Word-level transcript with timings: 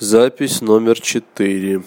запись 0.00 0.62
номер 0.62 0.98
четыре. 0.98 1.82